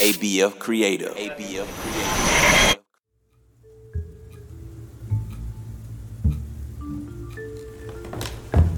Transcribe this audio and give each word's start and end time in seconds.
ABF 0.00 0.58
Creative. 0.58 1.14
ABF 1.14 1.66
Creative. 1.66 2.26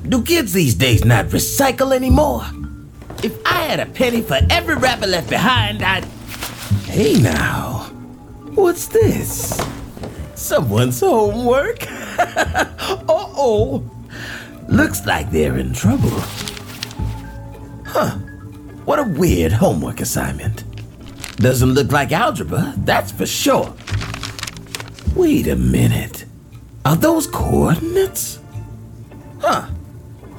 Do 0.08 0.22
kids 0.22 0.52
these 0.54 0.74
days 0.74 1.04
not 1.04 1.26
recycle 1.26 1.94
anymore? 1.94 2.44
If 3.22 3.36
I 3.44 3.62
had 3.64 3.80
a 3.80 3.86
penny 3.86 4.22
for 4.22 4.38
every 4.48 4.76
wrapper 4.76 5.06
left 5.06 5.28
behind, 5.28 5.82
I'd. 5.82 6.04
Hey 6.86 7.20
now. 7.20 7.90
What's 8.54 8.86
this? 8.86 9.60
Someone's 10.34 11.00
homework? 11.00 11.82
uh 12.18 12.64
oh. 13.08 13.82
Looks 14.68 15.04
like 15.04 15.30
they're 15.30 15.58
in 15.58 15.74
trouble. 15.74 16.20
Huh. 17.84 18.16
What 18.88 18.98
a 18.98 19.02
weird 19.02 19.52
homework 19.52 20.00
assignment. 20.00 20.64
Doesn't 21.36 21.74
look 21.74 21.92
like 21.92 22.10
algebra, 22.10 22.72
that's 22.78 23.12
for 23.12 23.26
sure. 23.26 23.74
Wait 25.14 25.46
a 25.46 25.56
minute. 25.56 26.24
Are 26.86 26.96
those 26.96 27.26
coordinates? 27.26 28.38
Huh. 29.42 29.68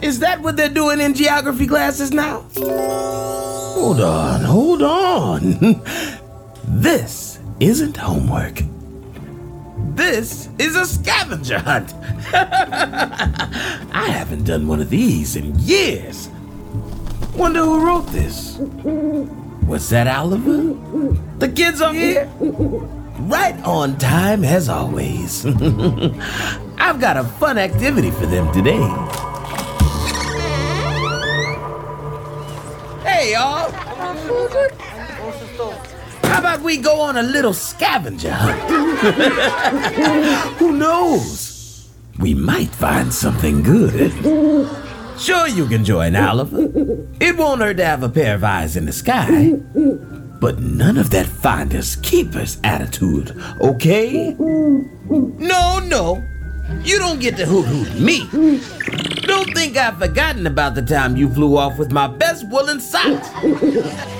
Is 0.01 0.17
that 0.21 0.41
what 0.41 0.57
they're 0.57 0.67
doing 0.67 0.99
in 0.99 1.13
geography 1.13 1.67
classes 1.67 2.11
now? 2.11 2.43
Hold 2.57 4.01
on, 4.01 4.41
hold 4.41 4.81
on. 4.81 5.83
this 6.63 7.39
isn't 7.59 7.97
homework. 7.97 8.63
This 9.95 10.49
is 10.57 10.75
a 10.75 10.87
scavenger 10.87 11.59
hunt. 11.59 11.93
I 12.33 14.07
haven't 14.09 14.45
done 14.45 14.67
one 14.67 14.81
of 14.81 14.89
these 14.89 15.35
in 15.35 15.53
years. 15.59 16.29
Wonder 17.39 17.61
who 17.61 17.87
wrote 17.87 18.05
this. 18.07 18.57
Was 19.65 19.89
that 19.91 20.07
Oliver? 20.07 20.75
The 21.37 21.47
kids 21.47 21.79
are 21.79 21.93
here? 21.93 22.29
Right 22.37 23.55
on 23.63 23.97
time 23.97 24.43
as 24.43 24.67
always. 24.67 25.45
I've 26.77 26.99
got 26.99 27.15
a 27.15 27.23
fun 27.23 27.57
activity 27.57 28.11
for 28.11 28.25
them 28.25 28.51
today. 28.51 28.83
Hey, 33.07 33.31
y'all. 33.31 33.71
How 36.23 36.39
about 36.39 36.59
we 36.59 36.75
go 36.75 36.99
on 36.99 37.15
a 37.15 37.23
little 37.23 37.53
scavenger 37.53 38.33
hunt? 38.33 38.59
Who 40.59 40.73
knows? 40.73 41.87
We 42.19 42.33
might 42.33 42.71
find 42.71 43.13
something 43.13 43.63
good. 43.63 44.11
Sure, 45.19 45.47
you 45.47 45.67
can 45.67 45.83
join 45.83 46.15
Oliver. 46.15 46.69
It 47.19 47.37
won't 47.37 47.61
hurt 47.61 47.77
to 47.77 47.85
have 47.85 48.03
a 48.03 48.09
pair 48.09 48.35
of 48.35 48.43
eyes 48.43 48.75
in 48.75 48.85
the 48.85 48.93
sky. 48.93 49.53
But 50.39 50.59
none 50.59 50.97
of 50.97 51.09
that 51.09 51.25
finders 51.25 51.97
keepers 51.97 52.57
attitude, 52.63 53.35
okay? 53.59 54.33
No, 54.39 55.79
no. 55.79 56.23
You 56.83 56.99
don't 56.99 57.19
get 57.19 57.35
to 57.37 57.45
hoot 57.45 57.65
hoot 57.65 57.99
me. 57.99 58.19
Don't 59.23 59.53
think 59.53 59.75
I've 59.75 59.97
forgotten 59.97 60.47
about 60.47 60.75
the 60.75 60.81
time 60.81 61.17
you 61.17 61.27
flew 61.33 61.57
off 61.57 61.77
with 61.77 61.91
my 61.91 62.07
best 62.07 62.47
woolen 62.49 62.79
socks. 62.79 63.27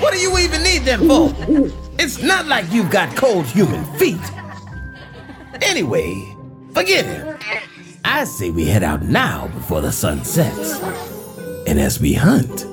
What 0.02 0.14
do 0.14 0.20
you 0.20 0.38
even 0.40 0.62
need 0.64 0.80
them 0.80 1.08
for? 1.08 1.34
It's 1.98 2.22
not 2.22 2.48
like 2.48 2.66
you've 2.72 2.90
got 2.92 3.16
cold 3.16 3.46
human 3.46 3.86
feet. 3.98 4.20
Anyway, 5.62 6.36
forget 6.74 7.06
it. 7.06 7.69
I 8.12 8.24
say 8.24 8.50
we 8.50 8.66
head 8.66 8.82
out 8.82 9.04
now 9.04 9.50
before 9.50 9.82
the 9.82 9.92
sun 9.92 10.26
sets. 10.26 10.80
And 11.68 11.80
as 11.80 12.02
we 12.02 12.14
hunt, 12.14 12.66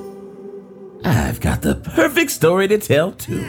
I've 1.05 1.39
got 1.39 1.61
the 1.61 1.75
perfect 1.75 2.31
story 2.31 2.67
to 2.67 2.79
tell 2.79 3.11
too. 3.11 3.47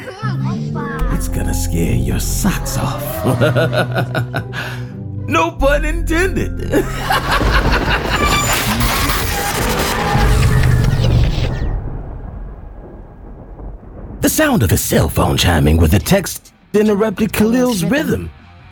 It's 1.15 1.29
gonna 1.29 1.55
scare 1.55 1.95
your 1.95 2.21
socks 2.21 2.77
off. 2.77 3.03
no 5.27 5.53
pun 5.53 5.87
intended. 5.87 6.59
the 14.21 14.29
sound 14.29 14.63
of 14.63 14.69
his 14.71 14.83
cell 14.83 15.09
phone 15.09 15.39
chiming 15.39 15.79
with 15.79 15.95
a 15.95 15.99
text 15.99 16.53
interrupted 16.75 17.33
Khalil's 17.33 17.83
rhythm, 17.83 18.31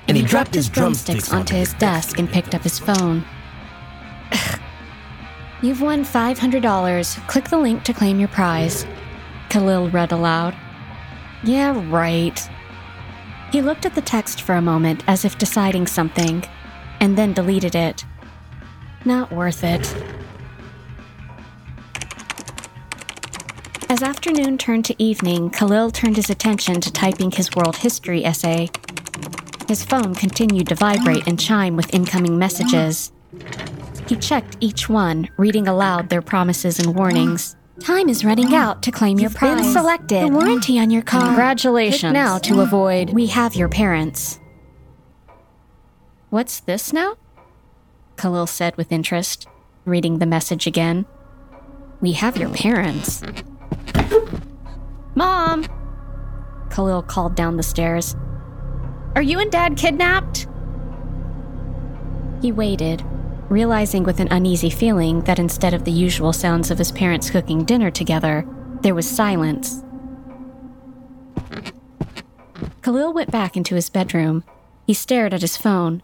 and 0.08 0.16
he 0.16 0.22
dropped 0.22 0.54
his 0.54 0.68
drumsticks 0.68 1.32
onto 1.32 1.54
his 1.54 1.74
desk 1.74 2.18
and 2.18 2.30
picked 2.30 2.54
up 2.54 2.62
his 2.62 2.78
phone. 2.78 3.24
You've 5.62 5.80
won 5.80 6.04
$500. 6.04 7.28
Click 7.28 7.48
the 7.48 7.58
link 7.58 7.82
to 7.84 7.94
claim 7.94 8.18
your 8.18 8.28
prize. 8.28 8.86
Khalil 9.48 9.90
read 9.90 10.12
aloud. 10.12 10.54
Yeah, 11.42 11.82
right. 11.90 12.38
He 13.52 13.62
looked 13.62 13.86
at 13.86 13.94
the 13.94 14.02
text 14.02 14.42
for 14.42 14.54
a 14.54 14.62
moment 14.62 15.02
as 15.06 15.24
if 15.24 15.38
deciding 15.38 15.86
something, 15.86 16.44
and 17.00 17.16
then 17.16 17.32
deleted 17.32 17.74
it. 17.74 18.04
Not 19.04 19.32
worth 19.32 19.62
it. 19.62 19.94
As 23.88 24.02
afternoon 24.02 24.58
turned 24.58 24.84
to 24.86 25.02
evening, 25.02 25.48
Khalil 25.50 25.92
turned 25.92 26.16
his 26.16 26.28
attention 26.28 26.80
to 26.80 26.92
typing 26.92 27.30
his 27.30 27.50
world 27.54 27.76
history 27.76 28.24
essay. 28.24 28.68
His 29.68 29.84
phone 29.84 30.14
continued 30.14 30.68
to 30.68 30.74
vibrate 30.74 31.26
and 31.26 31.38
chime 31.40 31.76
with 31.76 31.92
incoming 31.92 32.38
messages. 32.38 33.12
He 34.08 34.16
checked 34.16 34.56
each 34.60 34.88
one, 34.88 35.28
reading 35.36 35.66
aloud 35.66 36.08
their 36.08 36.22
promises 36.22 36.78
and 36.78 36.94
warnings. 36.94 37.56
Time 37.80 38.08
is 38.08 38.24
running 38.24 38.54
out 38.54 38.82
to 38.84 38.92
claim 38.92 39.18
your 39.18 39.30
You've 39.30 39.36
prize. 39.38 39.60
been 39.60 39.72
selected. 39.72 40.28
The 40.28 40.32
warranty 40.32 40.78
on 40.78 40.90
your 40.90 41.02
car. 41.02 41.26
Congratulations. 41.26 42.00
Click 42.00 42.12
now 42.12 42.38
to 42.38 42.60
avoid. 42.60 43.10
We 43.10 43.26
have 43.26 43.54
your 43.54 43.68
parents. 43.68 44.38
What's 46.30 46.60
this 46.60 46.92
now? 46.92 47.16
Khalil 48.16 48.46
said 48.46 48.76
with 48.76 48.92
interest, 48.92 49.46
reading 49.84 50.20
the 50.20 50.26
message 50.26 50.66
again. 50.66 51.04
We 52.00 52.12
have 52.12 52.36
your 52.36 52.48
parents. 52.50 53.22
Mom! 55.14 55.66
Khalil 56.70 57.02
called 57.02 57.34
down 57.34 57.56
the 57.56 57.62
stairs. 57.62 58.16
Are 59.16 59.22
you 59.22 59.38
and 59.38 59.50
Dad 59.50 59.78
kidnapped? 59.78 60.46
He 62.42 62.52
waited, 62.52 63.02
realizing 63.48 64.02
with 64.02 64.20
an 64.20 64.28
uneasy 64.30 64.68
feeling 64.68 65.22
that 65.22 65.38
instead 65.38 65.72
of 65.72 65.86
the 65.86 65.90
usual 65.90 66.34
sounds 66.34 66.70
of 66.70 66.76
his 66.76 66.92
parents 66.92 67.30
cooking 67.30 67.64
dinner 67.64 67.90
together, 67.90 68.46
there 68.82 68.94
was 68.94 69.08
silence. 69.08 69.82
Khalil 72.82 73.14
went 73.14 73.30
back 73.30 73.56
into 73.56 73.74
his 73.74 73.88
bedroom. 73.88 74.44
He 74.86 74.92
stared 74.92 75.32
at 75.32 75.40
his 75.40 75.56
phone, 75.56 76.02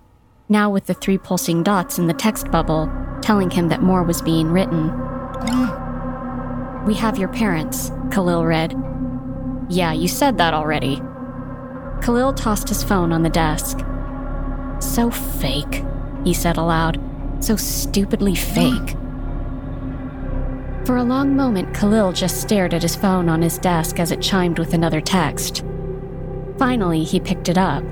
now 0.49 0.71
with 0.71 0.87
the 0.87 0.95
three 0.95 1.19
pulsing 1.19 1.63
dots 1.63 1.99
in 1.99 2.07
the 2.07 2.15
text 2.15 2.51
bubble 2.51 2.91
telling 3.21 3.51
him 3.51 3.69
that 3.69 3.83
more 3.83 4.03
was 4.03 4.23
being 4.23 4.49
written. 4.49 4.87
We 6.87 6.95
have 6.95 7.19
your 7.19 7.29
parents, 7.29 7.93
Khalil 8.11 8.47
read. 8.47 8.75
Yeah, 9.69 9.93
you 9.93 10.09
said 10.09 10.39
that 10.39 10.55
already. 10.55 11.03
Khalil 12.03 12.33
tossed 12.33 12.69
his 12.69 12.83
phone 12.83 13.13
on 13.13 13.23
the 13.23 13.31
desk. 13.31 13.79
So 14.81 15.09
fake, 15.11 15.85
he 16.25 16.35
said 16.35 16.57
aloud. 16.57 17.01
So 17.39 17.55
stupidly 17.55 18.35
fake. 18.35 18.97
For 20.85 20.97
a 20.97 21.05
long 21.05 21.37
moment, 21.37 21.75
Khalil 21.75 22.13
just 22.13 22.41
stared 22.41 22.75
at 22.75 22.83
his 22.83 22.97
phone 22.97 23.29
on 23.29 23.41
his 23.41 23.57
desk 23.57 24.01
as 24.01 24.11
it 24.11 24.21
chimed 24.21 24.59
with 24.59 24.75
another 24.75 25.01
text. 25.01 25.65
Finally, 26.59 27.05
he 27.05 27.21
picked 27.21 27.49
it 27.49 27.57
up. 27.57 27.85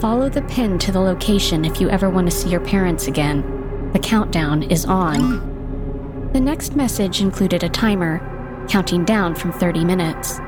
Follow 0.00 0.28
the 0.28 0.42
pin 0.42 0.76
to 0.80 0.90
the 0.90 1.00
location 1.00 1.64
if 1.64 1.80
you 1.80 1.88
ever 1.88 2.10
want 2.10 2.26
to 2.28 2.36
see 2.36 2.48
your 2.48 2.60
parents 2.60 3.06
again. 3.06 3.90
The 3.92 4.00
countdown 4.00 4.64
is 4.64 4.84
on. 4.84 6.30
The 6.32 6.40
next 6.40 6.74
message 6.74 7.20
included 7.20 7.62
a 7.62 7.68
timer, 7.68 8.66
counting 8.68 9.04
down 9.04 9.36
from 9.36 9.52
30 9.52 9.84
minutes. 9.84 10.40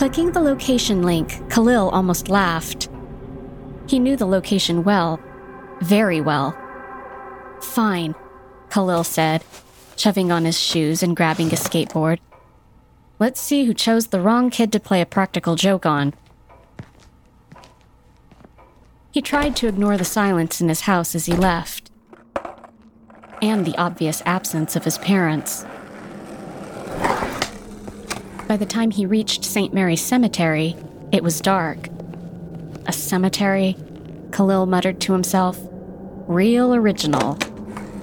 Clicking 0.00 0.32
the 0.32 0.40
location 0.40 1.02
link, 1.02 1.46
Khalil 1.50 1.90
almost 1.90 2.30
laughed. 2.30 2.88
He 3.86 3.98
knew 3.98 4.16
the 4.16 4.24
location 4.24 4.82
well, 4.82 5.20
very 5.82 6.22
well. 6.22 6.56
Fine, 7.60 8.14
Khalil 8.70 9.04
said, 9.04 9.44
shoving 9.98 10.32
on 10.32 10.46
his 10.46 10.58
shoes 10.58 11.02
and 11.02 11.14
grabbing 11.14 11.48
a 11.48 11.56
skateboard. 11.56 12.18
Let's 13.18 13.42
see 13.42 13.66
who 13.66 13.74
chose 13.74 14.06
the 14.06 14.22
wrong 14.22 14.48
kid 14.48 14.72
to 14.72 14.80
play 14.80 15.02
a 15.02 15.04
practical 15.04 15.54
joke 15.54 15.84
on. 15.84 16.14
He 19.10 19.20
tried 19.20 19.54
to 19.56 19.68
ignore 19.68 19.98
the 19.98 20.06
silence 20.06 20.62
in 20.62 20.70
his 20.70 20.80
house 20.80 21.14
as 21.14 21.26
he 21.26 21.34
left, 21.34 21.90
and 23.42 23.66
the 23.66 23.76
obvious 23.76 24.22
absence 24.24 24.76
of 24.76 24.84
his 24.84 24.96
parents. 24.96 25.66
By 28.50 28.56
the 28.56 28.66
time 28.66 28.90
he 28.90 29.06
reached 29.06 29.44
St. 29.44 29.72
Mary's 29.72 30.04
Cemetery, 30.04 30.74
it 31.12 31.22
was 31.22 31.40
dark. 31.40 31.86
A 32.86 32.92
cemetery? 32.92 33.76
Khalil 34.32 34.66
muttered 34.66 35.00
to 35.02 35.12
himself. 35.12 35.56
Real 36.26 36.74
original. 36.74 37.36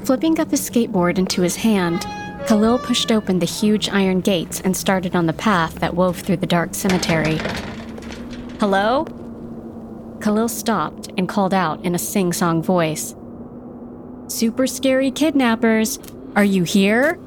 Flipping 0.06 0.40
up 0.40 0.52
his 0.52 0.62
skateboard 0.62 1.18
into 1.18 1.42
his 1.42 1.58
hand, 1.58 2.08
Khalil 2.48 2.80
pushed 2.80 3.12
open 3.12 3.40
the 3.40 3.46
huge 3.46 3.90
iron 3.90 4.22
gates 4.22 4.62
and 4.62 4.78
started 4.78 5.18
on 5.18 5.26
the 5.26 5.34
path 5.34 5.82
that 5.82 5.96
wove 5.96 6.18
through 6.18 6.38
the 6.38 6.48
dark 6.48 6.76
cemetery. 6.76 7.40
Hello? 8.62 9.04
Khalil 10.22 10.48
stopped 10.48 11.10
and 11.18 11.28
called 11.28 11.54
out 11.54 11.84
in 11.84 11.94
a 11.94 12.00
sing 12.00 12.32
song 12.32 12.64
voice 12.64 13.18
Super 14.28 14.66
scary 14.66 15.12
kidnappers, 15.12 16.00
are 16.38 16.46
you 16.46 16.64
here? 16.64 17.20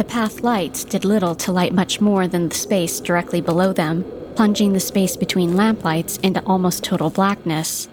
The 0.00 0.04
path 0.04 0.40
lights 0.40 0.82
did 0.82 1.04
little 1.04 1.34
to 1.34 1.52
light 1.52 1.74
much 1.74 2.00
more 2.00 2.26
than 2.26 2.48
the 2.48 2.54
space 2.54 3.00
directly 3.00 3.42
below 3.42 3.74
them, 3.74 4.02
plunging 4.34 4.72
the 4.72 4.80
space 4.80 5.14
between 5.14 5.58
lamplights 5.58 6.16
into 6.22 6.42
almost 6.46 6.82
total 6.82 7.10
blackness. 7.10 7.86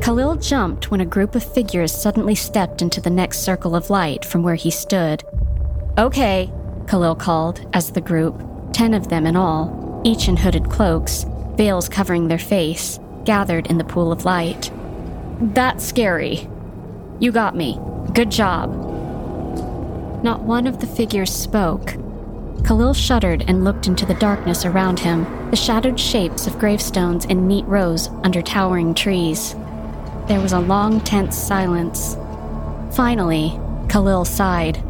Khalil 0.00 0.36
jumped 0.36 0.92
when 0.92 1.00
a 1.00 1.04
group 1.04 1.34
of 1.34 1.42
figures 1.42 1.90
suddenly 1.90 2.36
stepped 2.36 2.82
into 2.82 3.00
the 3.00 3.10
next 3.10 3.40
circle 3.40 3.74
of 3.74 3.90
light 3.90 4.24
from 4.24 4.44
where 4.44 4.54
he 4.54 4.70
stood. 4.70 5.24
Okay, 5.98 6.52
Khalil 6.86 7.16
called 7.16 7.68
as 7.72 7.90
the 7.90 8.00
group, 8.00 8.40
ten 8.72 8.94
of 8.94 9.08
them 9.08 9.26
in 9.26 9.34
all, 9.34 10.00
each 10.04 10.28
in 10.28 10.36
hooded 10.36 10.70
cloaks, 10.70 11.26
veils 11.56 11.88
covering 11.88 12.28
their 12.28 12.38
face, 12.38 13.00
gathered 13.24 13.66
in 13.66 13.78
the 13.78 13.82
pool 13.82 14.12
of 14.12 14.24
light. 14.24 14.70
That's 15.40 15.84
scary. 15.84 16.48
You 17.20 17.30
got 17.30 17.54
me. 17.54 17.78
Good 18.12 18.30
job. 18.30 18.72
Not 20.24 20.42
one 20.42 20.66
of 20.66 20.80
the 20.80 20.86
figures 20.86 21.32
spoke. 21.32 21.94
Khalil 22.64 22.92
shuddered 22.92 23.44
and 23.46 23.62
looked 23.62 23.86
into 23.86 24.04
the 24.04 24.14
darkness 24.14 24.64
around 24.64 24.98
him, 24.98 25.50
the 25.50 25.56
shadowed 25.56 26.00
shapes 26.00 26.48
of 26.48 26.58
gravestones 26.58 27.24
in 27.24 27.46
neat 27.46 27.64
rows 27.66 28.08
under 28.24 28.42
towering 28.42 28.94
trees. 28.94 29.54
There 30.26 30.40
was 30.40 30.52
a 30.52 30.58
long, 30.58 31.00
tense 31.02 31.38
silence. 31.38 32.16
Finally, 32.90 33.60
Khalil 33.88 34.24
sighed. 34.24 34.76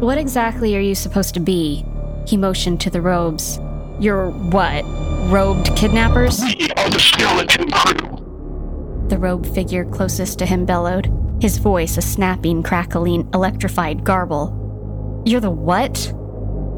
what 0.00 0.18
exactly 0.18 0.76
are 0.76 0.80
you 0.80 0.96
supposed 0.96 1.34
to 1.34 1.40
be? 1.40 1.84
He 2.26 2.36
motioned 2.36 2.80
to 2.80 2.90
the 2.90 3.00
robes. 3.00 3.60
You're 4.00 4.30
what? 4.30 4.84
Robed 5.26 5.74
kidnappers? 5.74 6.40
We 6.40 6.70
are 6.76 6.88
the 6.88 7.00
skeleton 7.00 7.68
crew. 7.72 9.06
The 9.08 9.18
robed 9.18 9.48
figure 9.48 9.84
closest 9.84 10.38
to 10.38 10.46
him 10.46 10.64
bellowed, 10.64 11.12
his 11.40 11.58
voice 11.58 11.96
a 11.96 12.02
snapping, 12.02 12.62
crackling, 12.62 13.28
electrified 13.34 14.04
garble. 14.04 15.22
You're 15.26 15.40
the 15.40 15.50
what? 15.50 15.94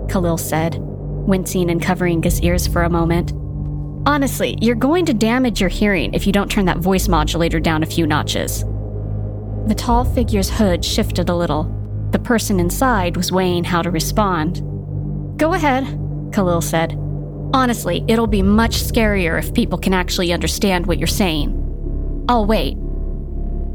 Khalil 0.09 0.39
said, 0.39 0.79
wincing 0.79 1.71
and 1.71 1.83
covering 1.83 2.23
his 2.23 2.41
ears 2.41 2.67
for 2.67 2.85
a 2.85 2.91
moment. 2.91 3.35
Honestly, 4.07 4.57
you're 4.63 4.75
going 4.75 5.05
to 5.05 5.13
damage 5.13 5.61
your 5.61 5.69
hearing 5.69 6.15
if 6.15 6.27
you 6.27 6.33
don't 6.33 6.51
turn 6.51 6.65
that 6.65 6.79
voice 6.79 7.07
modulator 7.07 7.61
down 7.61 7.83
a 7.83 7.87
few 7.87 8.07
notches. 8.07 8.65
The 9.67 9.77
tall 9.77 10.07
figure's 10.07 10.49
hood 10.49 10.83
shifted 10.83 11.29
a 11.29 11.37
little. 11.37 11.65
The 12.13 12.19
person 12.19 12.61
inside 12.61 13.15
was 13.15 13.31
weighing 13.31 13.65
how 13.65 13.83
to 13.83 13.91
respond. 13.91 14.63
Go 15.39 15.53
ahead, 15.53 15.85
Khalil 16.33 16.63
said. 16.63 16.99
Honestly, 17.53 18.05
it'll 18.09 18.27
be 18.27 18.43
much 18.43 18.83
scarier 18.83 19.39
if 19.39 19.55
people 19.55 19.79
can 19.79 19.95
actually 19.95 20.33
understand 20.33 20.87
what 20.87 20.99
you're 20.99 21.07
saying. 21.07 21.55
I'll 22.29 22.45
wait. 22.45 22.77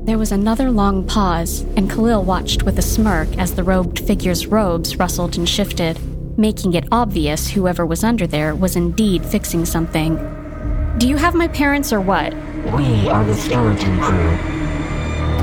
There 0.06 0.18
was 0.18 0.32
another 0.32 0.70
long 0.70 1.08
pause, 1.08 1.62
and 1.76 1.90
Khalil 1.90 2.24
watched 2.24 2.64
with 2.64 2.78
a 2.78 2.84
smirk 2.84 3.28
as 3.38 3.56
the 3.56 3.64
robed 3.64 4.00
figure's 4.00 4.46
robes 4.46 5.00
rustled 5.00 5.38
and 5.38 5.50
shifted, 5.50 5.98
making 6.38 6.74
it 6.74 6.86
obvious 6.92 7.50
whoever 7.50 7.86
was 7.86 8.04
under 8.04 8.28
there 8.28 8.54
was 8.54 8.76
indeed 8.76 9.26
fixing 9.26 9.66
something. 9.66 10.18
Do 11.00 11.08
you 11.08 11.18
have 11.18 11.34
my 11.34 11.48
parents 11.48 11.92
or 11.92 12.02
what? 12.02 12.34
We 12.76 13.10
are 13.10 13.26
the 13.26 13.34
skeleton 13.34 14.00
crew. 14.00 14.38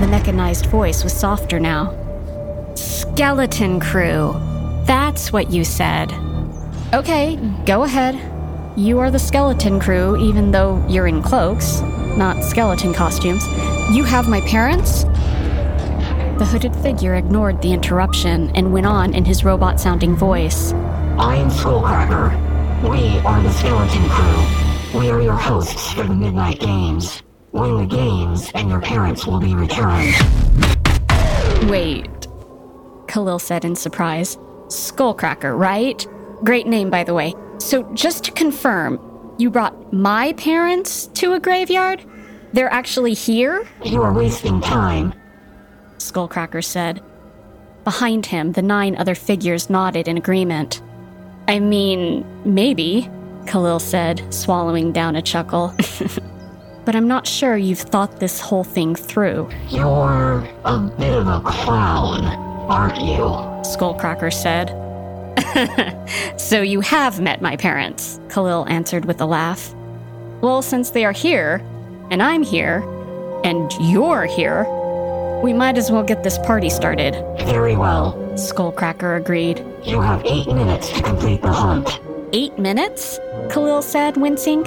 The 0.00 0.06
mechanized 0.08 0.66
voice 0.66 1.02
was 1.02 1.12
softer 1.12 1.58
now. 1.58 1.96
Skeleton 2.76 3.80
crew. 3.80 4.34
That's 4.86 5.32
what 5.32 5.50
you 5.50 5.64
said. 5.64 6.12
Okay, 6.92 7.36
go 7.66 7.84
ahead. 7.84 8.18
You 8.76 8.98
are 8.98 9.12
the 9.12 9.18
skeleton 9.18 9.78
crew, 9.78 10.16
even 10.16 10.50
though 10.50 10.84
you're 10.88 11.06
in 11.06 11.22
cloaks, 11.22 11.82
not 12.16 12.42
skeleton 12.42 12.92
costumes. 12.92 13.46
You 13.92 14.02
have 14.02 14.28
my 14.28 14.40
parents? 14.40 15.04
The 16.38 16.48
hooded 16.50 16.74
figure 16.74 17.14
ignored 17.14 17.62
the 17.62 17.72
interruption 17.72 18.50
and 18.56 18.72
went 18.72 18.86
on 18.86 19.14
in 19.14 19.24
his 19.24 19.44
robot 19.44 19.78
sounding 19.78 20.16
voice. 20.16 20.72
I 21.16 21.36
am 21.36 21.48
Skullcracker. 21.48 22.32
We 22.82 23.18
are 23.20 23.40
the 23.40 23.52
skeleton 23.52 24.08
crew. 24.08 25.00
We 25.00 25.10
are 25.10 25.22
your 25.22 25.36
hosts 25.36 25.92
for 25.92 26.02
the 26.02 26.14
Midnight 26.14 26.58
Games. 26.58 27.22
Win 27.52 27.76
the 27.76 27.86
games, 27.86 28.50
and 28.54 28.68
your 28.68 28.80
parents 28.80 29.28
will 29.28 29.38
be 29.38 29.54
returned. 29.54 30.12
Wait, 31.70 32.26
Khalil 33.06 33.38
said 33.38 33.64
in 33.64 33.76
surprise. 33.76 34.36
Skullcracker, 34.66 35.56
right? 35.56 36.04
Great 36.44 36.66
name, 36.66 36.90
by 36.90 37.04
the 37.04 37.14
way. 37.14 37.34
So, 37.58 37.82
just 37.94 38.24
to 38.24 38.32
confirm, 38.32 38.98
you 39.38 39.50
brought 39.50 39.92
my 39.92 40.32
parents 40.34 41.06
to 41.14 41.34
a 41.34 41.40
graveyard? 41.40 42.04
They're 42.52 42.72
actually 42.72 43.14
here? 43.14 43.66
You 43.84 44.02
are 44.02 44.12
wasting 44.12 44.60
time. 44.60 45.14
Skullcracker 45.98 46.64
said. 46.64 47.02
Behind 47.84 48.26
him, 48.26 48.52
the 48.52 48.62
nine 48.62 48.96
other 48.96 49.14
figures 49.14 49.70
nodded 49.70 50.08
in 50.08 50.16
agreement. 50.16 50.82
I 51.48 51.58
mean, 51.58 52.24
maybe, 52.44 53.10
Khalil 53.46 53.78
said, 53.78 54.22
swallowing 54.32 54.92
down 54.92 55.16
a 55.16 55.22
chuckle. 55.22 55.74
but 56.84 56.96
I'm 56.96 57.08
not 57.08 57.26
sure 57.26 57.56
you've 57.56 57.78
thought 57.78 58.20
this 58.20 58.40
whole 58.40 58.64
thing 58.64 58.94
through, 58.94 59.48
You're 59.68 60.48
a 60.64 60.78
bit 60.78 61.12
of 61.12 61.28
a 61.28 61.40
clown, 61.40 62.24
aren't 62.68 63.00
you? 63.00 63.24
Skullcracker 63.62 64.32
said. 64.32 64.70
so 66.38 66.60
you 66.62 66.80
have 66.80 67.20
met 67.20 67.40
my 67.42 67.56
parents, 67.56 68.20
Khalil 68.28 68.66
answered 68.68 69.04
with 69.04 69.20
a 69.20 69.26
laugh. 69.26 69.74
Well, 70.40 70.62
since 70.62 70.90
they 70.90 71.04
are 71.04 71.12
here, 71.12 71.62
and 72.10 72.22
I'm 72.22 72.42
here, 72.42 72.82
and 73.44 73.70
you're 73.80 74.24
here, 74.24 74.64
we 75.42 75.52
might 75.52 75.78
as 75.78 75.90
well 75.90 76.02
get 76.02 76.22
this 76.22 76.38
party 76.38 76.68
started, 76.70 77.14
Very 77.46 77.76
well. 77.76 78.14
Skullcracker 78.34 79.16
agreed. 79.18 79.64
You 79.82 80.00
have 80.00 80.24
eight 80.24 80.46
minutes 80.46 80.90
to 80.92 81.02
complete 81.02 81.42
the 81.42 81.52
hunt. 81.52 82.00
Eight 82.32 82.58
minutes? 82.58 83.18
Khalil 83.50 83.82
said, 83.82 84.16
wincing. 84.16 84.62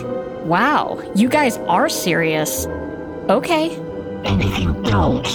Wow, 0.48 1.02
you 1.16 1.30
guys 1.30 1.58
are 1.70 1.88
serious. 1.90 2.66
Okay, 3.30 3.76
And 4.26 4.42
if 4.44 4.60
you 4.60 4.74
don't, 4.84 5.26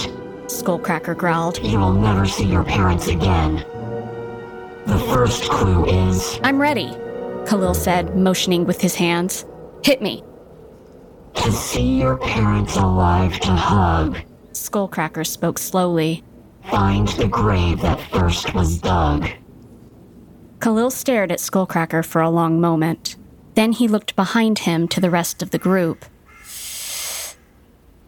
Skullcracker 0.47 1.15
growled. 1.17 1.57
you 1.63 1.79
will 1.79 1.93
never 1.93 2.25
see 2.25 2.45
your 2.45 2.63
parents 2.63 3.07
again. 3.07 3.65
The 4.89 4.97
first 5.13 5.43
clue 5.51 5.85
is 5.85 6.39
I'm 6.43 6.59
ready, 6.59 6.89
Khalil 7.45 7.75
said, 7.75 8.15
motioning 8.17 8.65
with 8.65 8.81
his 8.81 8.95
hands. 8.95 9.45
Hit 9.83 10.01
me. 10.01 10.23
to 11.35 11.51
see 11.51 11.99
your 11.99 12.17
parents 12.17 12.75
alive 12.75 13.39
to 13.41 13.51
hug. 13.51 14.17
Skullcracker 14.51 15.25
spoke 15.27 15.59
slowly. 15.59 16.23
Find 16.71 17.07
the 17.09 17.27
grave 17.27 17.81
that 17.81 18.01
first 18.01 18.55
was 18.55 18.79
dug. 18.79 19.29
Khalil 20.59 20.89
stared 20.89 21.31
at 21.31 21.37
Skullcracker 21.39 22.03
for 22.03 22.21
a 22.21 22.29
long 22.31 22.59
moment. 22.59 23.15
Then 23.53 23.73
he 23.73 23.87
looked 23.87 24.15
behind 24.15 24.59
him 24.59 24.87
to 24.87 24.99
the 24.99 25.11
rest 25.11 25.43
of 25.43 25.51
the 25.51 25.59
group. 25.59 26.03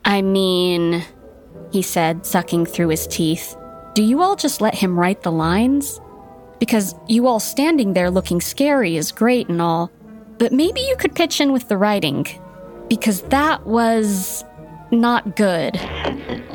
I 0.03 0.23
mean, 0.23 1.05
he 1.71 1.83
said, 1.83 2.25
sucking 2.25 2.65
through 2.65 2.89
his 2.89 3.05
teeth, 3.05 3.55
do 3.93 4.01
you 4.01 4.21
all 4.21 4.35
just 4.35 4.61
let 4.61 4.75
him 4.75 4.99
write 4.99 5.21
the 5.21 5.31
lines? 5.31 6.01
Because 6.61 6.95
you 7.07 7.27
all 7.27 7.41
standing 7.41 7.91
there 7.91 8.09
looking 8.09 8.39
scary 8.39 8.95
is 8.95 9.11
great 9.11 9.49
and 9.49 9.61
all, 9.61 9.91
but 10.37 10.53
maybe 10.53 10.79
you 10.79 10.95
could 10.95 11.15
pitch 11.15 11.41
in 11.41 11.51
with 11.51 11.67
the 11.67 11.75
writing. 11.75 12.25
Because 12.87 13.23
that 13.23 13.65
was. 13.65 14.45
not 14.91 15.35
good. 15.37 15.75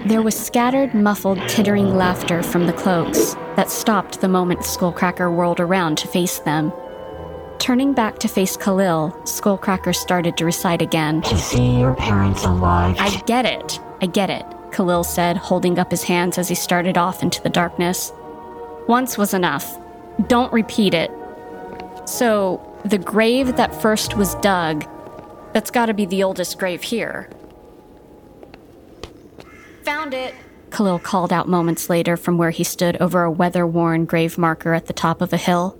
There 0.06 0.22
was 0.22 0.38
scattered, 0.38 0.94
muffled, 0.94 1.38
tittering 1.48 1.96
laughter 1.96 2.42
from 2.42 2.66
the 2.66 2.72
cloaks 2.74 3.34
that 3.56 3.70
stopped 3.70 4.20
the 4.20 4.28
moment 4.28 4.60
Skullcracker 4.60 5.34
whirled 5.34 5.58
around 5.58 5.96
to 5.98 6.08
face 6.08 6.38
them. 6.40 6.70
Turning 7.58 7.94
back 7.94 8.18
to 8.18 8.28
face 8.28 8.56
Khalil, 8.56 9.10
Skullcracker 9.24 9.94
started 9.94 10.36
to 10.36 10.44
recite 10.44 10.82
again. 10.82 11.22
To 11.22 11.38
see 11.38 11.80
your 11.80 11.94
parents 11.94 12.44
alive. 12.44 12.96
I 12.98 13.16
get 13.22 13.46
it. 13.46 13.80
I 14.02 14.06
get 14.06 14.28
it, 14.28 14.44
Khalil 14.70 15.02
said, 15.02 15.38
holding 15.38 15.78
up 15.78 15.90
his 15.90 16.02
hands 16.02 16.36
as 16.36 16.48
he 16.48 16.54
started 16.54 16.98
off 16.98 17.22
into 17.22 17.42
the 17.42 17.48
darkness. 17.48 18.12
Once 18.86 19.16
was 19.16 19.32
enough. 19.32 19.78
Don't 20.28 20.52
repeat 20.52 20.94
it. 20.94 21.10
So, 22.06 22.60
the 22.84 22.98
grave 22.98 23.56
that 23.56 23.74
first 23.82 24.16
was 24.16 24.34
dug, 24.36 24.84
that's 25.52 25.70
gotta 25.70 25.94
be 25.94 26.06
the 26.06 26.22
oldest 26.22 26.58
grave 26.58 26.82
here. 26.82 27.28
Found 29.84 30.14
it, 30.14 30.34
Khalil 30.70 30.98
called 30.98 31.32
out 31.32 31.48
moments 31.48 31.88
later 31.88 32.16
from 32.16 32.38
where 32.38 32.50
he 32.50 32.64
stood 32.64 32.96
over 32.98 33.22
a 33.22 33.30
weather 33.30 33.66
worn 33.66 34.04
grave 34.04 34.36
marker 34.36 34.74
at 34.74 34.86
the 34.86 34.92
top 34.92 35.20
of 35.20 35.32
a 35.32 35.36
hill. 35.36 35.78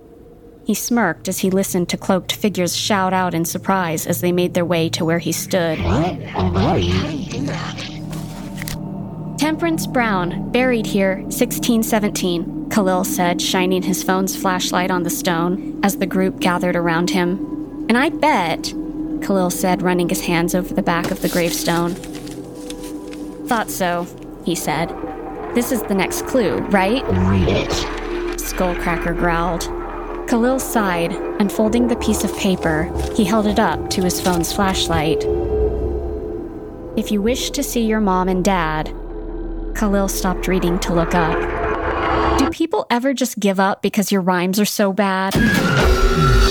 He 0.65 0.73
smirked 0.73 1.29
as 1.29 1.39
he 1.39 1.49
listened 1.49 1.87
to 1.89 1.97
cloaked 1.97 2.33
figures 2.33 2.75
shout 2.75 3.13
out 3.13 3.33
in 3.33 3.45
surprise 3.45 4.05
as 4.05 4.21
they 4.21 4.31
made 4.31 4.53
their 4.53 4.65
way 4.65 4.89
to 4.89 5.05
where 5.05 5.19
he 5.19 5.31
stood. 5.31 5.79
What? 5.79 6.35
Already? 6.35 7.96
Temperance 9.37 9.85
Brown, 9.85 10.51
buried 10.51 10.87
here, 10.87 11.17
1617, 11.17 12.69
Khalil 12.71 13.03
said, 13.03 13.39
shining 13.39 13.83
his 13.83 14.03
phone's 14.03 14.35
flashlight 14.35 14.89
on 14.89 15.03
the 15.03 15.11
stone 15.11 15.79
as 15.83 15.97
the 15.97 16.07
group 16.07 16.39
gathered 16.39 16.75
around 16.75 17.11
him. 17.11 17.85
And 17.87 17.99
I 17.99 18.09
bet, 18.09 18.73
Khalil 19.21 19.51
said, 19.51 19.83
running 19.83 20.09
his 20.09 20.21
hands 20.21 20.55
over 20.55 20.73
the 20.73 20.81
back 20.81 21.11
of 21.11 21.21
the 21.21 21.29
gravestone. 21.29 21.93
Thought 23.47 23.69
so, 23.69 24.07
he 24.43 24.55
said. 24.55 24.89
This 25.53 25.71
is 25.71 25.83
the 25.83 25.93
next 25.93 26.25
clue, 26.25 26.57
right? 26.69 27.03
Read 27.07 27.47
it. 27.47 27.69
Skullcracker 28.39 29.15
growled. 29.15 29.61
Khalil 30.27 30.57
sighed, 30.57 31.13
unfolding 31.39 31.87
the 31.87 31.95
piece 31.97 32.23
of 32.23 32.35
paper. 32.37 32.91
He 33.15 33.23
held 33.23 33.45
it 33.45 33.59
up 33.59 33.91
to 33.91 34.01
his 34.01 34.19
phone's 34.19 34.51
flashlight. 34.51 35.23
If 36.97 37.11
you 37.11 37.21
wish 37.21 37.51
to 37.51 37.61
see 37.61 37.85
your 37.85 38.01
mom 38.01 38.29
and 38.29 38.43
dad, 38.43 38.93
Khalil 39.77 40.07
stopped 40.07 40.47
reading 40.47 40.79
to 40.79 40.93
look 40.93 41.13
up. 41.13 42.39
Do 42.39 42.49
people 42.49 42.87
ever 42.89 43.13
just 43.13 43.39
give 43.39 43.59
up 43.59 43.83
because 43.83 44.11
your 44.11 44.21
rhymes 44.21 44.59
are 44.59 44.65
so 44.65 44.91
bad? 44.91 45.35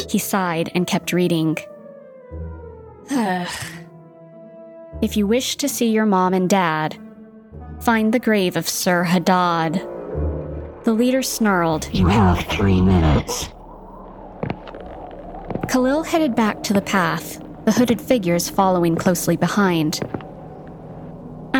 He 0.08 0.18
sighed 0.18 0.70
and 0.76 0.86
kept 0.86 1.12
reading. 1.12 1.56
if 3.10 5.16
you 5.16 5.26
wish 5.26 5.56
to 5.56 5.68
see 5.68 5.90
your 5.90 6.06
mom 6.06 6.34
and 6.34 6.48
dad, 6.48 6.96
find 7.80 8.14
the 8.14 8.20
grave 8.20 8.56
of 8.56 8.68
Sir 8.68 9.02
Hadad. 9.02 9.74
The 10.84 10.92
leader 10.92 11.22
snarled. 11.22 11.92
You 11.92 12.06
have 12.06 12.46
three 12.46 12.80
minutes. 12.80 13.48
Khalil 15.68 16.04
headed 16.04 16.36
back 16.36 16.62
to 16.62 16.72
the 16.72 16.80
path, 16.80 17.42
the 17.64 17.72
hooded 17.72 18.00
figures 18.00 18.48
following 18.48 18.94
closely 18.94 19.36
behind. 19.36 19.98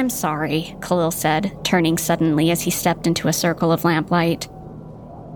I'm 0.07 0.11
sorry, 0.11 0.77
Khalil 0.83 1.11
said, 1.11 1.65
turning 1.65 1.99
suddenly 1.99 2.53
as 2.53 2.63
he 2.63 2.71
stepped 2.71 3.09
into 3.09 3.27
a 3.27 3.33
circle 3.33 3.73
of 3.73 3.83
lamplight. 3.83 4.49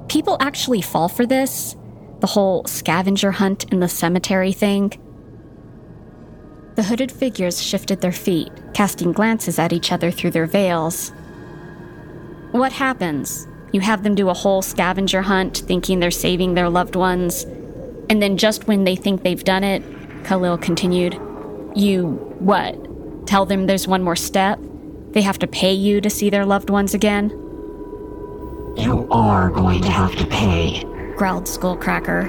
People 0.09 0.37
actually 0.39 0.81
fall 0.81 1.09
for 1.09 1.27
this? 1.27 1.75
The 2.21 2.29
whole 2.29 2.65
scavenger 2.67 3.33
hunt 3.33 3.65
in 3.73 3.81
the 3.81 3.89
cemetery 3.89 4.53
thing? 4.53 4.93
The 6.77 6.85
hooded 6.85 7.11
figures 7.11 7.61
shifted 7.61 8.00
their 8.00 8.12
feet, 8.12 8.53
casting 8.73 9.11
glances 9.11 9.59
at 9.59 9.73
each 9.73 9.91
other 9.91 10.12
through 10.12 10.31
their 10.31 10.47
veils. 10.47 11.11
What 12.53 12.71
happens? 12.71 13.49
You 13.73 13.81
have 13.81 14.05
them 14.05 14.15
do 14.15 14.29
a 14.29 14.35
whole 14.35 14.62
scavenger 14.62 15.23
hunt 15.23 15.65
thinking 15.67 15.99
they're 15.99 16.12
saving 16.12 16.55
their 16.55 16.71
loved 16.71 16.95
ones, 16.95 17.43
and 18.09 18.23
then 18.23 18.37
just 18.37 18.69
when 18.69 18.85
they 18.85 18.95
think 18.95 19.25
they've 19.25 19.43
done 19.43 19.65
it, 19.65 19.83
Khalil 20.23 20.59
continued, 20.59 21.15
you 21.75 22.12
what? 22.39 22.90
Tell 23.31 23.47
them 23.47 23.69
there's 23.69 23.87
one 23.87 24.03
more 24.03 24.17
step? 24.17 24.59
They 25.13 25.23
have 25.23 25.39
to 25.39 25.47
pay 25.47 25.73
you 25.73 26.01
to 26.01 26.11
see 26.11 26.31
their 26.31 26.45
loved 26.45 26.69
ones 26.69 26.95
again? 26.95 27.31
You 28.77 29.07
are 29.13 29.51
going 29.51 29.83
to 29.83 29.89
have 29.89 30.17
to 30.17 30.27
pay. 30.27 30.83
growled 31.17 31.45
Skullcracker. 31.45 32.29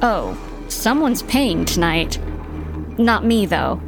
Oh, 0.00 0.38
someone's 0.68 1.24
paying 1.24 1.64
tonight. 1.64 2.20
Not 3.00 3.24
me, 3.24 3.46
though. 3.46 3.82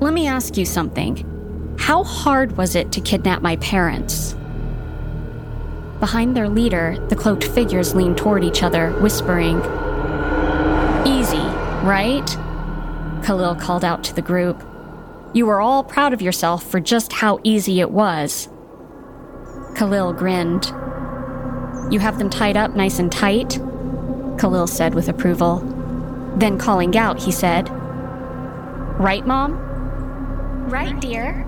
Let 0.00 0.12
me 0.12 0.26
ask 0.26 0.56
you 0.56 0.64
something. 0.64 1.76
How 1.78 2.02
hard 2.02 2.56
was 2.56 2.74
it 2.74 2.90
to 2.90 3.00
kidnap 3.00 3.42
my 3.42 3.54
parents? 3.58 4.34
Behind 6.00 6.36
their 6.36 6.48
leader, 6.48 6.96
the 7.10 7.14
cloaked 7.14 7.44
figures 7.44 7.94
leaned 7.94 8.18
toward 8.18 8.42
each 8.42 8.64
other, 8.64 8.90
whispering. 9.00 9.58
Easy, 11.06 11.46
right? 11.86 12.28
Khalil 13.22 13.54
called 13.54 13.84
out 13.84 14.02
to 14.04 14.14
the 14.14 14.22
group. 14.22 14.62
You 15.32 15.46
were 15.46 15.60
all 15.60 15.84
proud 15.84 16.12
of 16.12 16.20
yourself 16.20 16.64
for 16.64 16.80
just 16.80 17.12
how 17.12 17.38
easy 17.42 17.80
it 17.80 17.90
was. 17.90 18.48
Khalil 19.76 20.12
grinned. 20.12 20.66
You 21.90 22.00
have 22.00 22.18
them 22.18 22.30
tied 22.30 22.56
up 22.56 22.74
nice 22.74 22.98
and 22.98 23.10
tight? 23.10 23.58
Khalil 24.38 24.66
said 24.66 24.94
with 24.94 25.08
approval. 25.08 25.60
Then 26.36 26.58
calling 26.58 26.96
out, 26.96 27.22
he 27.22 27.32
said, 27.32 27.68
Right, 28.98 29.26
Mom? 29.26 29.56
Right, 30.68 30.98
dear. 31.00 31.46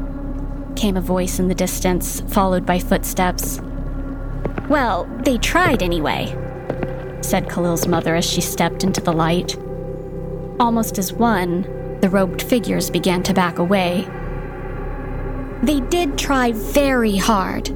came 0.77 0.97
a 0.97 1.01
voice 1.01 1.39
in 1.39 1.49
the 1.49 1.55
distance, 1.55 2.21
followed 2.23 2.67
by 2.67 2.79
footsteps. 2.79 3.61
Well, 4.69 5.05
they 5.25 5.39
tried 5.39 5.83
anyway, 5.83 6.27
said 7.21 7.49
Khalil's 7.49 7.87
mother 7.87 8.17
as 8.17 8.25
she 8.25 8.41
stepped 8.41 8.83
into 8.83 9.01
the 9.01 9.13
light. 9.13 9.57
Almost 10.61 10.99
as 10.99 11.13
one, 11.13 11.63
the 12.01 12.09
robed 12.09 12.41
figures 12.41 12.91
began 12.91 13.23
to 13.25 13.35
back 13.35 13.59
away. 13.59 14.07
They 15.63 15.81
did 15.81 16.19
try 16.19 16.53
very 16.53 17.17
hard, 17.17 17.67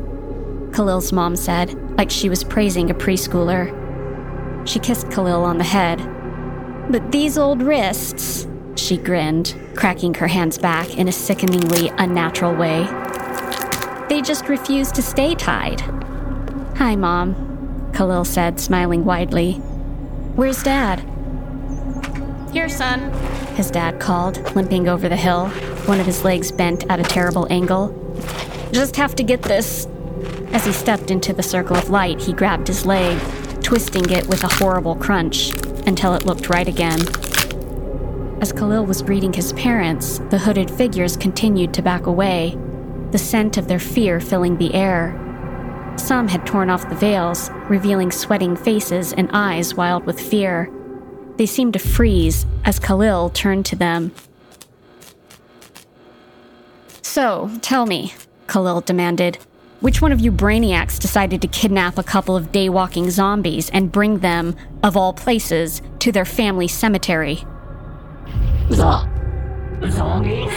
Khalil's 0.73 1.13
mom 1.13 1.35
said, 1.35 1.75
like 1.97 2.11
she 2.11 2.29
was 2.29 2.45
praising 2.45 2.91
a 2.91 2.95
preschooler. 2.95 3.75
She 4.69 4.79
kissed 4.79 5.11
Khalil 5.11 5.45
on 5.45 5.59
the 5.59 5.65
head. 5.65 5.99
But 6.91 7.11
these 7.11 7.37
old 7.37 7.63
wrists, 7.63 8.47
she 8.77 8.97
grinned, 8.97 9.57
cracking 9.75 10.15
her 10.15 10.29
hands 10.29 10.57
back 10.57 10.97
in 10.97 11.09
a 11.09 11.13
sickeningly 11.13 11.89
unnatural 11.99 12.55
way. 12.55 12.85
They 14.09 14.23
just 14.23 14.49
refuse 14.49 14.93
to 14.93 15.03
stay 15.03 15.35
tied. 15.35 15.81
Hi, 16.77 16.95
Mom, 16.95 17.91
Khalil 17.93 18.25
said, 18.25 18.61
smiling 18.61 19.05
widely. 19.05 19.55
Where's 20.37 20.63
Dad? 20.63 21.03
Here, 22.53 22.69
son. 22.69 23.13
His 23.55 23.71
dad 23.71 24.01
called, 24.01 24.55
limping 24.57 24.89
over 24.89 25.09
the 25.09 25.17
hill, 25.17 25.49
one 25.87 26.01
of 26.01 26.07
his 26.07 26.25
legs 26.25 26.51
bent 26.51 26.85
at 26.91 26.99
a 26.99 27.03
terrible 27.03 27.47
angle. 27.51 27.95
Just 28.73 28.97
have 28.97 29.15
to 29.17 29.23
get 29.23 29.43
this. 29.43 29.87
As 30.53 30.65
he 30.65 30.73
stepped 30.73 31.11
into 31.11 31.33
the 31.33 31.43
circle 31.43 31.77
of 31.77 31.91
light, 31.91 32.21
he 32.21 32.33
grabbed 32.33 32.69
his 32.69 32.87
leg, 32.87 33.19
twisting 33.63 34.09
it 34.11 34.27
with 34.29 34.45
a 34.45 34.55
horrible 34.55 34.97
crunch 34.97 35.53
until 35.87 36.15
it 36.15 36.25
looked 36.25 36.49
right 36.49 36.67
again. 36.67 37.01
As 38.41 38.53
Khalil 38.53 38.87
was 38.87 39.03
greeting 39.03 39.33
his 39.33 39.53
parents, 39.53 40.21
the 40.31 40.39
hooded 40.39 40.71
figures 40.71 41.17
continued 41.17 41.75
to 41.75 41.83
back 41.83 42.07
away, 42.07 42.57
the 43.11 43.19
scent 43.19 43.59
of 43.59 43.69
their 43.69 43.79
fear 43.79 44.21
filling 44.21 44.57
the 44.57 44.75
air. 44.75 45.15
Some 45.97 46.29
had 46.29 46.47
torn 46.47 46.71
off 46.71 46.89
the 46.89 46.95
veils, 46.95 47.51
revealing 47.69 48.11
sweating 48.11 48.57
faces 48.57 49.13
and 49.13 49.29
eyes 49.33 49.75
wild 49.75 50.07
with 50.07 50.21
fear. 50.21 50.73
They 51.39 51.47
seemed 51.47 51.73
to 51.75 51.79
freeze 51.79 52.45
as 52.65 52.79
Khalil 52.79 53.31
turned 53.31 53.65
to 53.67 53.77
them. 53.77 54.13
So, 57.01 57.51
tell 57.63 57.87
me, 57.87 58.13
Khalil 58.49 58.81
demanded, 58.81 59.39
which 59.81 60.03
one 60.03 60.11
of 60.11 60.19
you 60.19 60.33
brainiacs 60.33 60.99
decided 60.99 61.41
to 61.43 61.49
kidnap 61.49 61.97
a 61.97 62.03
couple 62.03 62.37
of 62.37 62.51
day 62.51 62.69
walking 62.69 63.09
zombies 63.11 63.71
and 63.71 63.93
bring 63.93 64.19
them, 64.19 64.57
of 64.83 64.97
all 64.97 65.13
places, 65.13 65.81
to 66.01 66.11
their 66.11 66.25
family 66.25 66.67
cemetery? 66.67 67.45
The 69.81 69.91
zombies? 69.93 70.53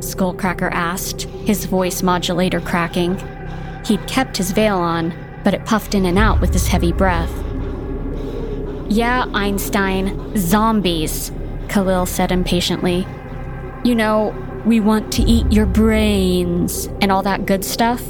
Skullcracker 0.00 0.70
asked, 0.70 1.22
his 1.22 1.64
voice 1.64 2.02
modulator 2.02 2.60
cracking. 2.60 3.18
He'd 3.86 4.06
kept 4.06 4.36
his 4.36 4.52
veil 4.52 4.76
on, 4.76 5.14
but 5.44 5.54
it 5.54 5.64
puffed 5.64 5.94
in 5.94 6.04
and 6.04 6.18
out 6.18 6.42
with 6.42 6.52
his 6.52 6.66
heavy 6.66 6.92
breath. 6.92 7.32
Yeah, 8.90 9.26
Einstein, 9.34 10.36
zombies, 10.36 11.30
Khalil 11.68 12.06
said 12.06 12.32
impatiently. 12.32 13.06
You 13.84 13.94
know, 13.94 14.34
we 14.66 14.80
want 14.80 15.12
to 15.12 15.22
eat 15.22 15.50
your 15.52 15.64
brains 15.64 16.86
and 17.00 17.12
all 17.12 17.22
that 17.22 17.46
good 17.46 17.64
stuff. 17.64 18.02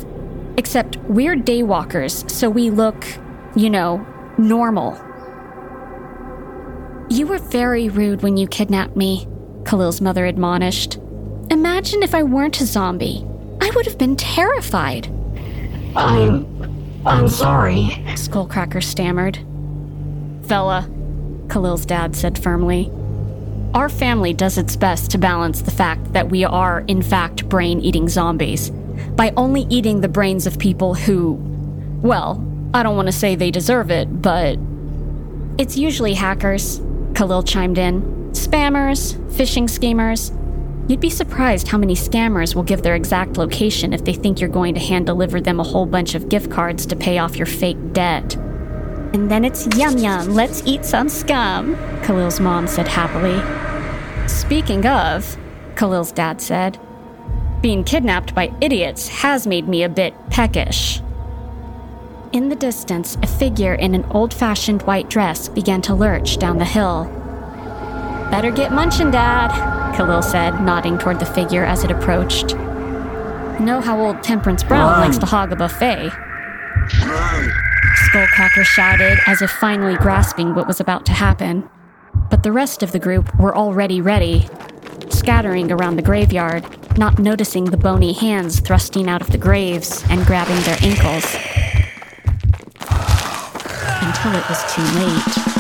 Except 0.56 0.96
we're 1.02 1.37
daywalkers, 1.37 2.28
so 2.30 2.49
we 2.49 2.70
look, 2.70 3.06
you 3.54 3.68
know, 3.68 4.06
normal. 4.38 4.94
You 7.10 7.26
were 7.26 7.38
very 7.38 7.90
rude 7.90 8.22
when 8.22 8.38
you 8.38 8.49
kidnapped 8.49 8.96
me, 8.96 9.28
Khalil's 9.64 10.00
mother 10.00 10.25
admonished. 10.25 10.96
Imagine 11.50 12.02
if 12.02 12.14
I 12.14 12.22
weren't 12.22 12.60
a 12.60 12.64
zombie. 12.64 13.26
I 13.60 13.70
would 13.75 13.84
have 13.84 13.99
been 13.99 14.16
terrified, 14.16 15.08
I'm. 15.94 16.46
I'm 17.06 17.28
sorry. 17.28 18.02
Skullcracker 18.14 18.82
stammered. 18.82 19.38
Fella, 20.50 20.90
Khalil's 21.47 21.87
dad 21.87 22.16
said 22.16 22.37
firmly. 22.37 22.90
Our 23.73 23.88
family 23.88 24.33
does 24.33 24.59
its 24.59 24.75
best 24.75 25.12
to 25.12 25.19
balance 25.19 25.62
the 25.62 25.71
fact 25.71 26.12
that 26.12 26.28
we 26.28 26.45
are, 26.45 26.80
in 26.88 27.02
fact, 27.02 27.49
brain 27.49 27.78
eating 27.78 28.09
zombies 28.09 28.71
by 29.14 29.33
only 29.37 29.62
eating 29.71 30.00
the 30.00 30.09
brains 30.09 30.49
of 30.49 30.59
people 30.59 30.95
who, 30.95 31.35
well, 32.02 32.45
I 32.75 32.83
don't 32.83 32.97
want 32.97 33.07
to 33.07 33.12
say 33.12 33.37
they 33.37 33.52
deserve 33.52 33.92
it, 33.92 34.23
but. 34.23 34.59
It's 35.57 35.76
usually 35.76 36.14
hackers, 36.14 36.80
Khalil 37.14 37.45
chimed 37.45 37.78
in. 37.78 38.02
Spammers, 38.33 39.14
phishing 39.30 39.71
schemers. 39.71 40.33
You'd 40.88 40.99
be 40.99 41.11
surprised 41.11 41.69
how 41.69 41.78
many 41.78 41.95
scammers 41.95 42.57
will 42.57 42.64
give 42.64 42.83
their 42.83 42.97
exact 42.97 43.37
location 43.37 43.92
if 43.92 44.04
they 44.04 44.14
think 44.14 44.40
you're 44.40 44.50
going 44.50 44.75
to 44.75 44.80
hand 44.80 45.07
deliver 45.07 45.40
them 45.40 45.61
a 45.61 45.64
whole 45.64 45.87
bunch 45.87 46.16
of 46.16 46.28
gift 46.28 46.50
cards 46.50 46.87
to 46.87 46.97
pay 46.97 47.19
off 47.19 47.37
your 47.37 47.47
fake 47.47 47.92
debt. 47.92 48.37
And 49.12 49.30
then 49.30 49.44
it's 49.44 49.66
yum 49.76 49.98
yum, 49.98 50.34
let's 50.34 50.62
eat 50.64 50.84
some 50.84 51.08
scum, 51.08 51.76
Khalil's 52.02 52.38
mom 52.38 52.66
said 52.66 52.86
happily. 52.86 53.38
Speaking 54.28 54.86
of, 54.86 55.36
Khalil's 55.74 56.12
dad 56.12 56.40
said, 56.40 56.78
being 57.60 57.84
kidnapped 57.84 58.34
by 58.34 58.54
idiots 58.62 59.08
has 59.08 59.46
made 59.46 59.68
me 59.68 59.82
a 59.82 59.88
bit 59.88 60.14
peckish. 60.30 61.02
In 62.32 62.48
the 62.48 62.56
distance, 62.56 63.18
a 63.22 63.26
figure 63.26 63.74
in 63.74 63.94
an 63.94 64.04
old 64.12 64.32
fashioned 64.32 64.82
white 64.82 65.10
dress 65.10 65.48
began 65.48 65.82
to 65.82 65.94
lurch 65.94 66.38
down 66.38 66.56
the 66.56 66.64
hill. 66.64 67.04
Better 68.30 68.50
get 68.50 68.70
munchin', 68.70 69.10
Dad, 69.10 69.50
Khalil 69.94 70.22
said, 70.22 70.62
nodding 70.62 70.96
toward 70.96 71.18
the 71.18 71.26
figure 71.26 71.64
as 71.64 71.84
it 71.84 71.90
approached. 71.90 72.54
Know 73.60 73.82
how 73.84 74.00
old 74.00 74.22
Temperance 74.22 74.62
Brown 74.62 75.00
likes 75.00 75.18
to 75.18 75.26
hog 75.26 75.52
a 75.52 75.56
buffet. 75.56 76.10
Skullcracker 78.08 78.64
shouted, 78.64 79.18
as 79.26 79.42
if 79.42 79.50
finally 79.50 79.96
grasping 79.96 80.54
what 80.54 80.66
was 80.66 80.80
about 80.80 81.06
to 81.06 81.12
happen. 81.12 81.68
But 82.30 82.42
the 82.42 82.52
rest 82.52 82.82
of 82.82 82.92
the 82.92 82.99
group 82.99 83.38
were 83.38 83.56
already 83.56 84.00
ready, 84.00 84.49
scattering 85.08 85.70
around 85.70 85.96
the 85.96 86.02
graveyard, 86.02 86.64
not 86.99 87.18
noticing 87.18 87.66
the 87.66 87.76
bony 87.76 88.12
hands 88.12 88.60
thrusting 88.60 89.08
out 89.08 89.20
of 89.20 89.30
the 89.30 89.38
graves 89.38 90.04
and 90.10 90.26
grabbing 90.26 90.60
their 90.62 90.78
ankles. 90.82 91.25
Until 94.02 94.34
it 94.34 94.49
was 94.49 94.75
too 94.75 94.82
late. 94.99 95.59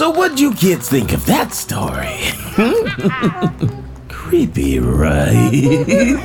So, 0.00 0.08
what'd 0.08 0.40
you 0.40 0.54
kids 0.54 0.88
think 0.88 1.12
of 1.12 1.26
that 1.26 1.52
story? 1.52 2.16
Creepy, 4.08 4.78
right? 4.78 6.24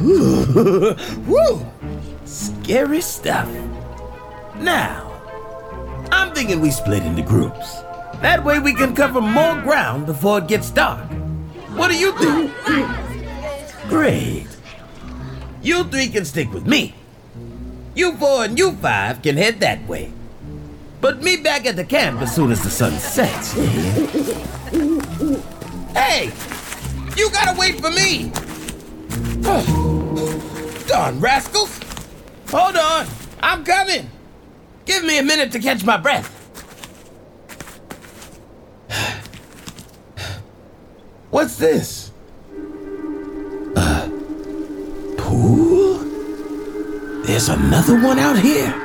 Woo! 1.26 1.66
Scary 2.24 3.00
stuff. 3.00 3.50
Now, 4.60 5.10
I'm 6.12 6.32
thinking 6.34 6.60
we 6.60 6.70
split 6.70 7.02
into 7.02 7.22
groups. 7.22 7.82
That 8.22 8.44
way 8.44 8.60
we 8.60 8.72
can 8.72 8.94
cover 8.94 9.20
more 9.20 9.60
ground 9.62 10.06
before 10.06 10.38
it 10.38 10.46
gets 10.46 10.70
dark. 10.70 11.10
What 11.74 11.90
do 11.90 11.98
you 11.98 12.12
think? 12.12 12.52
Great. 13.88 14.46
You 15.62 15.82
three 15.82 16.10
can 16.10 16.24
stick 16.24 16.52
with 16.52 16.64
me. 16.64 16.94
You 17.96 18.16
four 18.18 18.44
and 18.44 18.56
you 18.56 18.70
five 18.76 19.20
can 19.20 19.36
head 19.36 19.58
that 19.58 19.84
way. 19.88 20.12
But 21.04 21.22
meet 21.22 21.44
back 21.44 21.66
at 21.66 21.76
the 21.76 21.84
camp 21.84 22.22
as 22.22 22.34
soon 22.34 22.50
as 22.50 22.62
the 22.62 22.70
sun 22.70 22.92
sets. 22.92 23.54
Eh? 23.58 23.60
hey! 25.92 26.32
You 27.14 27.28
gotta 27.28 27.54
wait 27.60 27.78
for 27.78 27.90
me! 27.90 28.32
Oh, 29.44 30.84
darn 30.88 31.20
rascals! 31.20 31.78
Hold 32.48 32.76
on! 32.76 33.06
I'm 33.42 33.62
coming! 33.64 34.10
Give 34.86 35.04
me 35.04 35.18
a 35.18 35.22
minute 35.22 35.52
to 35.52 35.58
catch 35.58 35.84
my 35.84 35.98
breath. 35.98 36.30
What's 41.28 41.58
this? 41.58 42.12
A 43.76 44.10
pool? 45.18 45.98
There's 47.26 47.50
another 47.50 48.00
one 48.00 48.18
out 48.18 48.38
here. 48.38 48.83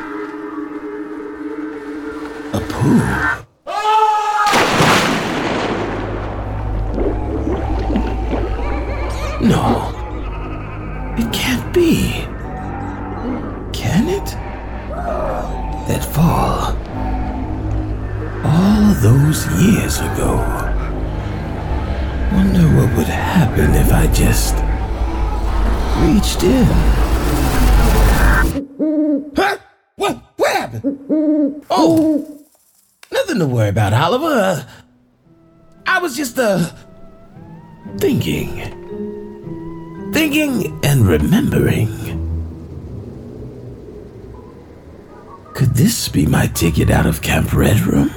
No. 9.42 9.94
It 11.18 11.32
can't 11.32 11.72
be. 11.72 12.26
Can 13.74 14.10
it? 14.10 14.26
That 15.88 16.04
fall. 16.04 16.76
All 18.44 18.94
those 18.96 19.46
years 19.62 20.00
ago. 20.00 20.38
Wonder 22.34 22.68
what 22.76 22.98
would 22.98 23.08
happen 23.08 23.76
if 23.76 23.92
I 23.94 24.08
just 24.08 24.56
reached 26.02 26.44
in. 26.44 26.66
Huh? 29.36 29.58
What? 29.96 30.18
What 30.38 30.52
happened? 30.56 31.66
Oh, 31.70 32.39
nothing 33.20 33.40
to 33.40 33.48
worry 33.48 33.70
about, 33.70 33.94
Oliver. 33.94 34.26
Uh, 34.28 34.64
I 35.86 36.00
was 36.00 36.16
just, 36.16 36.38
uh, 36.40 36.70
thinking. 37.98 38.58
Thinking 40.14 40.80
and 40.84 41.06
remembering. 41.08 41.90
Could 45.54 45.76
this 45.76 46.08
be 46.08 46.26
my 46.26 46.48
ticket 46.48 46.90
out 46.90 47.06
of 47.06 47.22
Camp 47.22 47.54
Red 47.54 47.82
Moon? 47.86 48.12